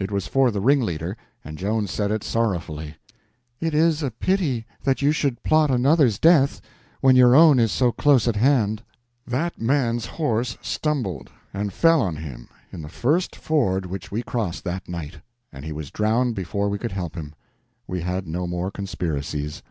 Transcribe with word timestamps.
It 0.00 0.10
was 0.10 0.26
for 0.26 0.50
the 0.50 0.60
ringleader, 0.60 1.16
and 1.44 1.56
Joan 1.56 1.86
said 1.86 2.10
it 2.10 2.24
sorrowfully: 2.24 2.96
"It 3.60 3.72
is 3.72 4.02
a 4.02 4.10
pity 4.10 4.66
that 4.82 5.00
you 5.00 5.12
should 5.12 5.44
plot 5.44 5.70
another's 5.70 6.18
death 6.18 6.60
when 7.00 7.14
your 7.14 7.36
own 7.36 7.60
is 7.60 7.70
so 7.70 7.92
close 7.92 8.26
at 8.26 8.34
hand." 8.34 8.82
That 9.28 9.60
man's 9.60 10.06
horse 10.06 10.58
stumbled 10.60 11.30
and 11.54 11.72
fell 11.72 12.00
on 12.02 12.16
him 12.16 12.48
in 12.72 12.82
the 12.82 12.88
first 12.88 13.36
ford 13.36 13.86
which 13.86 14.10
we 14.10 14.24
crossed 14.24 14.64
that 14.64 14.88
night, 14.88 15.20
and 15.52 15.64
he 15.64 15.70
was 15.70 15.92
drowned 15.92 16.34
before 16.34 16.68
we 16.68 16.76
could 16.76 16.90
help 16.90 17.14
him. 17.14 17.32
We 17.86 18.00
had 18.00 18.26
no 18.26 18.48
more 18.48 18.72
conspiracies. 18.72 19.62